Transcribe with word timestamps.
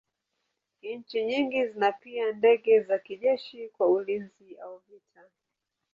Nchi 0.83 1.25
nyingi 1.25 1.67
zina 1.67 1.91
pia 1.91 2.31
ndege 2.31 2.81
za 2.81 2.99
kijeshi 2.99 3.67
kwa 3.69 3.87
ulinzi 3.87 4.57
au 4.63 4.77
vita. 4.89 5.21